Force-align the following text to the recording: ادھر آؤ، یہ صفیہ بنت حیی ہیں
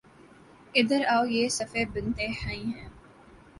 ادھر 0.75 1.01
آؤ، 1.09 1.25
یہ 1.27 1.47
صفیہ 1.49 1.85
بنت 1.93 2.19
حیی 2.41 2.63
ہیں 2.67 2.89